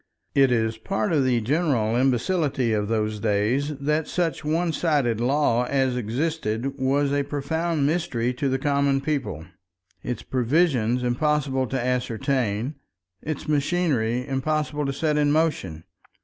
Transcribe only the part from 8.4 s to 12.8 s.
the common people, its provisions impossible to ascertain,